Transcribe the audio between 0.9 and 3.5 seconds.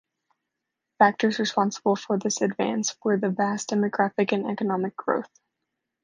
Factors responsible for this advance were the